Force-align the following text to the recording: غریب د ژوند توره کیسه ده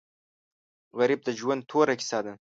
غریب 0.99 1.19
د 1.23 1.29
ژوند 1.39 1.61
توره 1.69 1.95
کیسه 1.99 2.19
ده 2.25 2.33